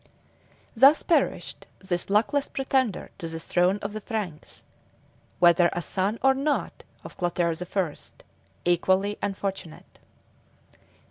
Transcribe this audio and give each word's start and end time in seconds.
Thus 0.75 1.03
perished 1.03 1.67
this 1.77 2.09
luckless 2.09 2.47
pretender 2.47 3.11
to 3.19 3.27
the 3.27 3.39
throne 3.39 3.77
of 3.83 3.93
the 3.93 4.01
Franks, 4.01 4.63
whether 5.37 5.69
a 5.73 5.81
son 5.83 6.17
or 6.23 6.33
not 6.33 6.83
of 7.03 7.15
Clotaire 7.17 7.53
the 7.55 7.67
First, 7.67 8.23
equally 8.65 9.19
unfortunate. 9.21 9.99